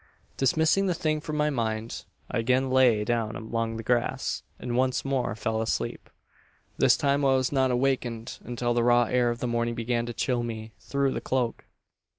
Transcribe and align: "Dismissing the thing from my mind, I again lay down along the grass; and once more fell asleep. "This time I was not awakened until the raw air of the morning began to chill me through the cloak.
"Dismissing 0.35 0.87
the 0.87 0.95
thing 0.95 1.21
from 1.21 1.37
my 1.37 1.51
mind, 1.51 2.05
I 2.31 2.39
again 2.39 2.71
lay 2.71 3.03
down 3.05 3.35
along 3.35 3.77
the 3.77 3.83
grass; 3.83 4.41
and 4.57 4.75
once 4.75 5.05
more 5.05 5.35
fell 5.35 5.61
asleep. 5.61 6.09
"This 6.75 6.97
time 6.97 7.23
I 7.23 7.35
was 7.35 7.51
not 7.51 7.69
awakened 7.69 8.39
until 8.43 8.73
the 8.73 8.83
raw 8.83 9.03
air 9.03 9.29
of 9.29 9.41
the 9.41 9.45
morning 9.47 9.75
began 9.75 10.07
to 10.07 10.13
chill 10.15 10.41
me 10.41 10.73
through 10.79 11.11
the 11.11 11.21
cloak. 11.21 11.65